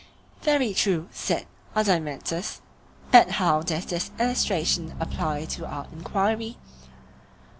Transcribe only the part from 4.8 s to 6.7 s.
apply to our enquiry?